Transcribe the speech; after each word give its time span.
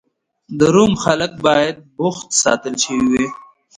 د 0.57 0.59
روم 0.75 0.93
خلک 1.03 1.31
باید 1.45 1.75
بوخت 1.97 2.27
ساتل 2.43 2.73
شوي 2.83 3.05
وای 3.09 3.27